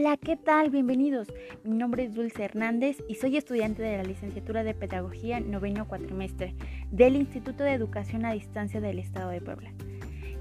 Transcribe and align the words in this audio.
Hola, 0.00 0.16
¿qué 0.16 0.36
tal? 0.36 0.70
Bienvenidos. 0.70 1.26
Mi 1.64 1.76
nombre 1.76 2.04
es 2.04 2.14
Dulce 2.14 2.44
Hernández 2.44 3.02
y 3.08 3.16
soy 3.16 3.36
estudiante 3.36 3.82
de 3.82 3.96
la 3.96 4.04
licenciatura 4.04 4.62
de 4.62 4.72
Pedagogía 4.72 5.40
noveno 5.40 5.88
cuatrimestre 5.88 6.54
del 6.92 7.16
Instituto 7.16 7.64
de 7.64 7.72
Educación 7.72 8.24
a 8.24 8.32
Distancia 8.32 8.80
del 8.80 9.00
Estado 9.00 9.30
de 9.30 9.40
Puebla. 9.40 9.72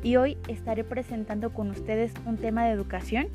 Y 0.04 0.18
hoy 0.18 0.38
estaré 0.48 0.84
presentando 0.84 1.56
con 1.56 1.72
ustedes 1.72 2.14
un 2.28 2.38
tema 2.38 2.66
de 2.66 2.74
educación 2.74 3.30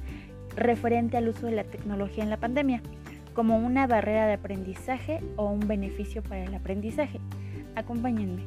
referente 0.55 1.17
al 1.17 1.29
uso 1.29 1.47
de 1.47 1.57
la 1.57 1.65
tecnología 1.65 2.23
en 2.23 2.31
la 2.31 2.37
pandemia, 2.37 2.83
como 3.35 3.59
una 3.59 3.89
barrera 3.89 4.29
de 4.29 4.35
aprendizaje 4.35 5.19
o 5.35 5.51
un 5.51 5.67
beneficio 5.67 6.23
para 6.23 6.45
el 6.45 6.55
aprendizaje. 6.55 7.19
Acompáñenme. 7.75 8.45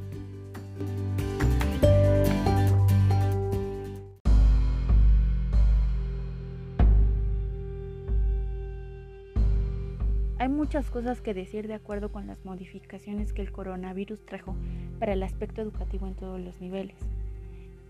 Hay 10.45 10.51
muchas 10.51 10.91
cosas 10.91 11.21
que 11.21 11.33
decir 11.33 11.67
de 11.67 11.73
acuerdo 11.73 12.11
con 12.11 12.27
las 12.27 12.45
modificaciones 12.45 13.33
que 13.33 13.41
el 13.41 13.51
coronavirus 13.51 14.27
trajo 14.27 14.55
para 14.99 15.13
el 15.13 15.23
aspecto 15.23 15.63
educativo 15.63 16.05
en 16.05 16.13
todos 16.13 16.39
los 16.39 16.61
niveles. 16.61 16.99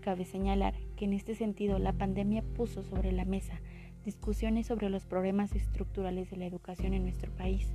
Cabe 0.00 0.24
señalar 0.24 0.72
que 0.96 1.04
en 1.04 1.12
este 1.12 1.34
sentido 1.34 1.78
la 1.78 1.92
pandemia 1.92 2.40
puso 2.56 2.82
sobre 2.82 3.12
la 3.12 3.26
mesa 3.26 3.60
discusiones 4.06 4.68
sobre 4.68 4.88
los 4.88 5.04
problemas 5.04 5.54
estructurales 5.54 6.30
de 6.30 6.38
la 6.38 6.46
educación 6.46 6.94
en 6.94 7.02
nuestro 7.02 7.30
país, 7.30 7.74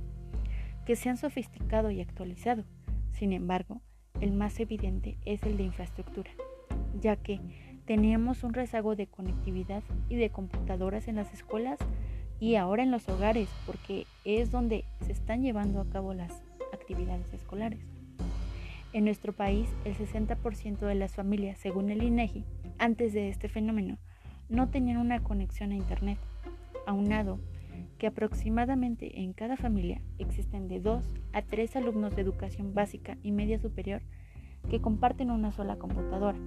que 0.84 0.96
se 0.96 1.08
han 1.08 1.16
sofisticado 1.16 1.92
y 1.92 2.00
actualizado. 2.00 2.64
Sin 3.12 3.32
embargo, 3.32 3.82
el 4.20 4.32
más 4.32 4.58
evidente 4.58 5.16
es 5.24 5.44
el 5.44 5.58
de 5.58 5.62
infraestructura, 5.62 6.32
ya 7.00 7.14
que 7.14 7.40
teníamos 7.84 8.42
un 8.42 8.52
rezago 8.52 8.96
de 8.96 9.06
conectividad 9.06 9.84
y 10.08 10.16
de 10.16 10.30
computadoras 10.30 11.06
en 11.06 11.14
las 11.14 11.32
escuelas 11.32 11.78
y 12.42 12.56
ahora 12.56 12.82
en 12.82 12.90
los 12.90 13.08
hogares, 13.08 13.48
porque 13.66 14.04
es 14.24 14.50
donde 14.50 14.84
se 15.06 15.12
están 15.12 15.42
llevando 15.42 15.80
a 15.80 15.88
cabo 15.88 16.12
las 16.12 16.42
actividades 16.72 17.32
escolares. 17.32 17.78
En 18.92 19.04
nuestro 19.04 19.32
país, 19.32 19.68
el 19.84 19.94
60% 19.94 20.80
de 20.80 20.96
las 20.96 21.14
familias, 21.14 21.60
según 21.60 21.88
el 21.90 22.02
INEGI, 22.02 22.40
e 22.40 22.44
antes 22.78 23.12
de 23.12 23.28
este 23.28 23.48
fenómeno, 23.48 23.96
no 24.48 24.70
tenían 24.70 24.96
una 24.96 25.22
conexión 25.22 25.70
a 25.70 25.76
Internet, 25.76 26.18
aunado 26.84 27.38
que 27.96 28.08
aproximadamente 28.08 29.20
en 29.20 29.34
cada 29.34 29.56
familia 29.56 30.02
existen 30.18 30.66
de 30.66 30.80
2 30.80 31.04
a 31.32 31.42
3 31.42 31.76
alumnos 31.76 32.16
de 32.16 32.22
educación 32.22 32.74
básica 32.74 33.18
y 33.22 33.30
media 33.30 33.60
superior 33.60 34.02
que 34.68 34.80
comparten 34.80 35.30
una 35.30 35.52
sola 35.52 35.76
computadora. 35.76 36.38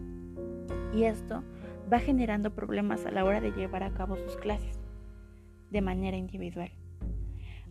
Y 0.94 1.06
esto 1.06 1.42
va 1.92 2.00
generando 2.00 2.54
problemas 2.54 3.06
a 3.06 3.12
la 3.12 3.23
hora 3.23 3.40
de 3.40 3.52
llevar 3.52 3.84
a 3.84 3.94
cabo 3.94 4.18
sus 4.18 4.36
clases 4.36 4.84
de 5.71 5.81
manera 5.81 6.17
individual. 6.17 6.71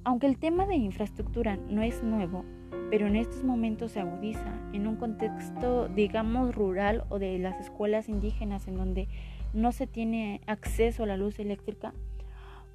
Aunque 0.04 0.26
el 0.26 0.38
tema 0.38 0.66
de 0.66 0.76
infraestructura 0.76 1.56
no 1.56 1.82
es 1.82 2.02
nuevo, 2.02 2.44
pero 2.90 3.06
en 3.06 3.16
estos 3.16 3.42
momentos 3.42 3.92
se 3.92 4.00
agudiza 4.00 4.60
en 4.72 4.86
un 4.86 4.96
contexto, 4.96 5.88
digamos, 5.88 6.54
rural 6.54 7.04
o 7.08 7.18
de 7.18 7.38
las 7.38 7.58
escuelas 7.60 8.08
indígenas 8.08 8.68
en 8.68 8.76
donde 8.76 9.08
no 9.54 9.72
se 9.72 9.86
tiene 9.86 10.40
acceso 10.46 11.04
a 11.04 11.06
la 11.06 11.16
luz 11.16 11.38
eléctrica, 11.38 11.94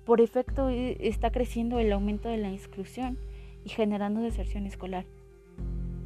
por 0.05 0.21
efecto 0.21 0.69
eh, 0.69 0.97
está 1.01 1.31
creciendo 1.31 1.77
el 1.77 1.91
aumento 1.91 2.29
de 2.29 2.37
la 2.37 2.51
exclusión 2.51 3.19
y 3.63 3.69
generando 3.69 4.21
deserción 4.21 4.65
escolar. 4.65 5.05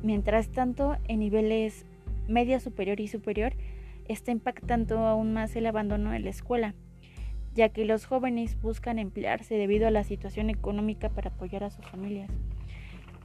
Mientras 0.01 0.49
tanto, 0.49 0.97
en 1.07 1.19
niveles 1.19 1.85
media 2.27 2.59
superior 2.59 2.99
y 2.99 3.07
superior, 3.07 3.53
está 4.09 4.31
impactando 4.31 4.99
aún 4.99 5.31
más 5.31 5.55
el 5.55 5.65
abandono 5.65 6.11
de 6.11 6.19
la 6.19 6.29
escuela, 6.29 6.75
ya 7.53 7.69
que 7.69 7.85
los 7.85 8.05
jóvenes 8.05 8.59
buscan 8.61 8.99
emplearse 8.99 9.55
debido 9.55 9.87
a 9.87 9.91
la 9.91 10.03
situación 10.03 10.49
económica 10.49 11.09
para 11.09 11.29
apoyar 11.29 11.63
a 11.63 11.69
sus 11.69 11.85
familias. 11.85 12.29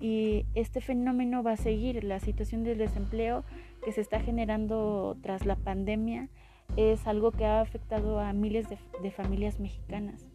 Y 0.00 0.44
este 0.54 0.80
fenómeno 0.80 1.42
va 1.42 1.52
a 1.52 1.56
seguir. 1.56 2.04
La 2.04 2.20
situación 2.20 2.62
del 2.62 2.78
desempleo 2.78 3.44
que 3.84 3.92
se 3.92 4.00
está 4.00 4.20
generando 4.20 5.16
tras 5.22 5.46
la 5.46 5.56
pandemia 5.56 6.28
es 6.76 7.06
algo 7.06 7.32
que 7.32 7.46
ha 7.46 7.60
afectado 7.60 8.20
a 8.20 8.32
miles 8.32 8.66
de, 8.68 9.10
familias 9.10 9.58
mexicanas. 9.58 10.28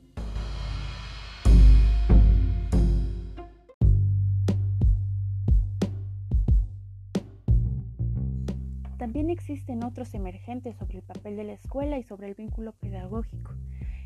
También 8.97 9.29
existen 9.29 9.83
otros 9.83 10.13
emergentes 10.13 10.77
sobre 10.77 10.97
el 10.97 11.03
papel 11.03 11.35
de 11.35 11.43
la 11.43 11.53
escuela 11.53 11.97
y 11.97 12.03
sobre 12.03 12.27
el 12.27 12.35
vínculo 12.35 12.71
pedagógico 12.71 13.51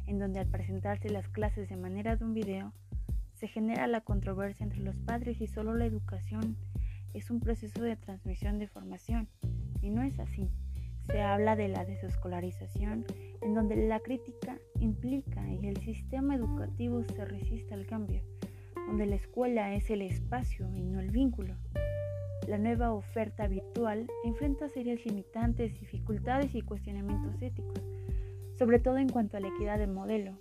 en 0.07 0.19
donde 0.19 0.39
al 0.39 0.47
presentarse 0.47 1.09
las 1.09 1.27
clases 1.27 1.69
de 1.69 1.75
manera 1.75 2.15
de 2.15 2.25
un 2.25 2.33
video, 2.33 2.73
se 3.33 3.47
genera 3.47 3.85
la 3.85 4.01
controversia 4.01 4.63
entre 4.63 4.79
los 4.79 4.95
padres 4.97 5.39
y 5.41 5.47
solo 5.47 5.75
la 5.75 5.85
educación 5.85 6.57
es 7.13 7.29
un 7.29 7.39
proceso 7.39 7.81
de 7.81 7.95
transmisión 7.95 8.57
de 8.57 8.67
formación. 8.67 9.27
Y 9.81 9.89
no 9.89 10.01
es 10.01 10.19
así. 10.19 10.49
Se 11.05 11.21
habla 11.21 11.55
de 11.55 11.67
la 11.67 11.85
desescolarización, 11.85 13.05
en 13.41 13.53
donde 13.53 13.75
la 13.75 13.99
crítica 13.99 14.57
implica 14.79 15.47
y 15.49 15.67
el 15.67 15.77
sistema 15.77 16.35
educativo 16.35 17.03
se 17.03 17.25
resiste 17.25 17.73
al 17.73 17.85
cambio, 17.85 18.21
donde 18.87 19.05
la 19.05 19.15
escuela 19.15 19.73
es 19.73 19.89
el 19.89 20.01
espacio 20.01 20.67
y 20.75 20.83
no 20.83 20.99
el 20.99 21.11
vínculo. 21.11 21.55
La 22.47 22.57
nueva 22.57 22.91
oferta 22.91 23.47
virtual 23.47 24.07
enfrenta 24.25 24.69
serias 24.69 25.05
limitantes, 25.05 25.79
dificultades 25.79 26.55
y 26.55 26.61
cuestionamientos 26.61 27.41
éticos 27.41 27.81
sobre 28.57 28.79
todo 28.79 28.97
en 28.97 29.09
cuanto 29.09 29.37
a 29.37 29.39
la 29.39 29.49
equidad 29.49 29.77
de 29.77 29.87
modelo. 29.87 30.37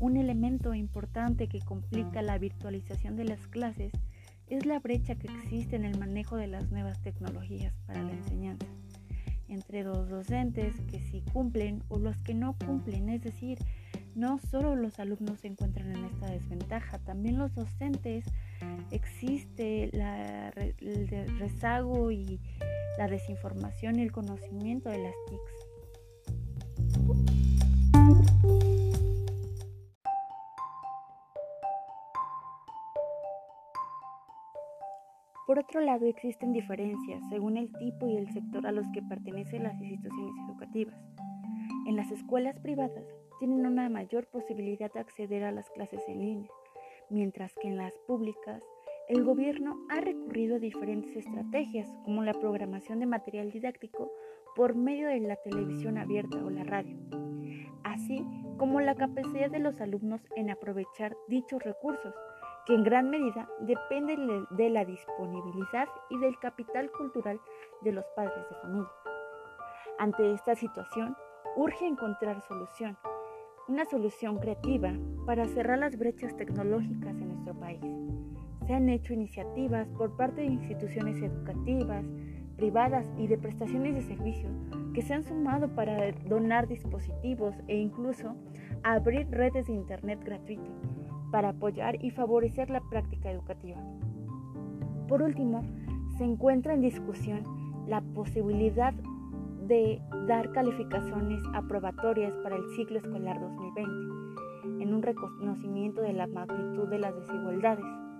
Un 0.00 0.16
elemento 0.16 0.74
importante 0.74 1.48
que 1.48 1.60
complica 1.60 2.22
la 2.22 2.38
virtualización 2.38 3.16
de 3.16 3.24
las 3.24 3.46
clases 3.48 3.92
es 4.48 4.66
la 4.66 4.80
brecha 4.80 5.14
que 5.14 5.28
existe 5.28 5.76
en 5.76 5.84
el 5.84 5.98
manejo 5.98 6.36
de 6.36 6.48
las 6.48 6.70
nuevas 6.70 7.00
tecnologías 7.02 7.74
para 7.86 8.02
la 8.02 8.12
enseñanza 8.12 8.66
entre 9.52 9.84
los 9.84 10.08
docentes 10.08 10.74
que 10.90 11.00
sí 11.00 11.22
cumplen 11.32 11.82
o 11.88 11.98
los 11.98 12.16
que 12.22 12.34
no 12.34 12.56
cumplen, 12.64 13.08
es 13.08 13.22
decir, 13.22 13.58
no 14.14 14.38
solo 14.38 14.74
los 14.76 14.98
alumnos 14.98 15.40
se 15.40 15.48
encuentran 15.48 15.94
en 15.94 16.04
esta 16.04 16.30
desventaja, 16.30 16.98
también 16.98 17.38
los 17.38 17.54
docentes 17.54 18.24
existe 18.90 19.84
el 19.84 21.38
rezago 21.38 22.10
y 22.10 22.40
la 22.98 23.08
desinformación 23.08 23.98
y 23.98 24.02
el 24.02 24.12
conocimiento 24.12 24.90
de 24.90 24.98
las 24.98 25.14
TICs. 25.28 25.71
Por 35.52 35.58
otro 35.58 35.82
lado, 35.82 36.06
existen 36.06 36.54
diferencias 36.54 37.22
según 37.28 37.58
el 37.58 37.70
tipo 37.74 38.08
y 38.08 38.16
el 38.16 38.32
sector 38.32 38.66
a 38.66 38.72
los 38.72 38.88
que 38.88 39.02
pertenecen 39.02 39.64
las 39.64 39.78
instituciones 39.80 40.34
educativas. 40.48 40.96
En 41.86 41.96
las 41.96 42.10
escuelas 42.10 42.58
privadas 42.60 43.04
tienen 43.38 43.66
una 43.66 43.88
mayor 43.90 44.28
posibilidad 44.28 44.90
de 44.92 45.00
acceder 45.00 45.44
a 45.44 45.52
las 45.52 45.68
clases 45.68 46.00
en 46.08 46.20
línea, 46.20 46.50
mientras 47.10 47.52
que 47.60 47.68
en 47.68 47.76
las 47.76 47.92
públicas 48.06 48.62
el 49.08 49.24
gobierno 49.24 49.78
ha 49.90 50.00
recurrido 50.00 50.56
a 50.56 50.58
diferentes 50.58 51.14
estrategias 51.16 51.92
como 52.04 52.22
la 52.22 52.32
programación 52.32 53.00
de 53.00 53.06
material 53.06 53.50
didáctico 53.50 54.10
por 54.54 54.74
medio 54.74 55.08
de 55.08 55.20
la 55.20 55.36
televisión 55.36 55.98
abierta 55.98 56.38
o 56.44 56.50
la 56.50 56.64
radio, 56.64 56.96
así 57.84 58.24
como 58.58 58.80
la 58.80 58.94
capacidad 58.94 59.50
de 59.50 59.58
los 59.58 59.80
alumnos 59.80 60.20
en 60.36 60.50
aprovechar 60.50 61.16
dichos 61.28 61.62
recursos 61.62 62.14
que 62.66 62.74
en 62.74 62.84
gran 62.84 63.10
medida 63.10 63.48
dependen 63.60 64.46
de 64.50 64.70
la 64.70 64.84
disponibilidad 64.84 65.88
y 66.10 66.18
del 66.18 66.38
capital 66.38 66.90
cultural 66.92 67.40
de 67.82 67.92
los 67.92 68.04
padres 68.14 68.48
de 68.48 68.56
familia. 68.56 68.90
Ante 69.98 70.32
esta 70.32 70.54
situación, 70.54 71.16
urge 71.56 71.86
encontrar 71.86 72.40
solución, 72.42 72.96
una 73.68 73.84
solución 73.84 74.38
creativa 74.38 74.92
para 75.26 75.46
cerrar 75.46 75.78
las 75.78 75.96
brechas 75.96 76.36
tecnológicas 76.36 77.16
en 77.16 77.28
nuestro 77.28 77.54
país. 77.54 77.80
Se 78.66 78.74
han 78.74 78.88
hecho 78.88 79.12
iniciativas 79.12 79.88
por 79.90 80.16
parte 80.16 80.42
de 80.42 80.46
instituciones 80.46 81.20
educativas, 81.20 82.04
privadas 82.62 83.04
y 83.18 83.26
de 83.26 83.38
prestaciones 83.38 83.92
de 83.92 84.02
servicios 84.02 84.52
que 84.94 85.02
se 85.02 85.14
han 85.14 85.24
sumado 85.24 85.66
para 85.74 86.12
donar 86.28 86.68
dispositivos 86.68 87.56
e 87.66 87.76
incluso 87.76 88.36
abrir 88.84 89.28
redes 89.32 89.66
de 89.66 89.72
Internet 89.72 90.20
gratuito 90.24 90.70
para 91.32 91.48
apoyar 91.48 91.96
y 92.04 92.12
favorecer 92.12 92.70
la 92.70 92.80
práctica 92.88 93.32
educativa. 93.32 93.80
Por 95.08 95.22
último, 95.22 95.64
se 96.16 96.22
encuentra 96.22 96.74
en 96.74 96.82
discusión 96.82 97.42
la 97.88 98.00
posibilidad 98.00 98.94
de 99.66 100.00
dar 100.28 100.52
calificaciones 100.52 101.42
aprobatorias 101.54 102.32
para 102.44 102.54
el 102.54 102.62
ciclo 102.76 102.98
escolar 102.98 103.40
2020, 103.40 104.84
en 104.84 104.94
un 104.94 105.02
reconocimiento 105.02 106.00
de 106.00 106.12
la 106.12 106.28
magnitud 106.28 106.88
de 106.88 107.00
las 107.00 107.12
desigualdades. 107.16 108.11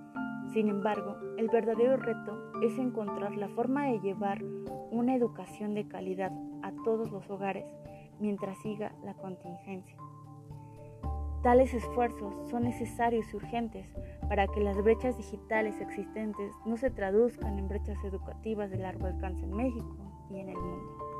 Sin 0.52 0.68
embargo, 0.68 1.16
el 1.38 1.48
verdadero 1.48 1.96
reto 1.96 2.52
es 2.62 2.78
encontrar 2.78 3.36
la 3.36 3.48
forma 3.48 3.86
de 3.86 4.00
llevar 4.00 4.42
una 4.90 5.14
educación 5.14 5.74
de 5.74 5.88
calidad 5.88 6.30
a 6.62 6.72
todos 6.84 7.10
los 7.10 7.28
hogares 7.30 7.64
mientras 8.20 8.58
siga 8.60 8.92
la 9.02 9.14
contingencia. 9.14 9.96
Tales 11.42 11.72
esfuerzos 11.72 12.34
son 12.50 12.64
necesarios 12.64 13.26
y 13.32 13.36
urgentes 13.36 13.86
para 14.28 14.46
que 14.46 14.60
las 14.60 14.76
brechas 14.76 15.16
digitales 15.16 15.80
existentes 15.80 16.52
no 16.66 16.76
se 16.76 16.90
traduzcan 16.90 17.58
en 17.58 17.68
brechas 17.68 17.98
educativas 18.04 18.70
de 18.70 18.76
largo 18.76 19.06
alcance 19.06 19.44
en 19.44 19.56
México 19.56 19.96
y 20.30 20.38
en 20.38 20.50
el 20.50 20.56
mundo. 20.56 21.11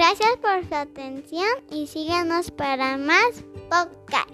Gracias 0.00 0.38
por 0.40 0.66
su 0.66 0.74
atención 0.74 1.46
y 1.70 1.86
síganos 1.86 2.50
para 2.50 2.96
más 2.96 3.44
podcast. 3.68 4.29